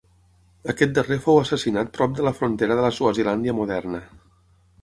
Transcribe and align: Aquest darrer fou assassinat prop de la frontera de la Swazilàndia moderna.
Aquest 0.71 0.95
darrer 0.95 1.17
fou 1.25 1.37
assassinat 1.41 1.93
prop 1.97 2.17
de 2.21 2.27
la 2.29 2.33
frontera 2.39 2.81
de 2.81 2.87
la 2.89 2.93
Swazilàndia 2.99 3.59
moderna. 3.63 4.05